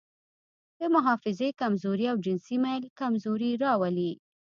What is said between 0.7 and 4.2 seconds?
د حافظې کمزوري او جنسي میل کمزوري راولي.